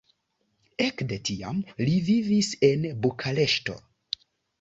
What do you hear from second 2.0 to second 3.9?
vivis en Bukareŝto.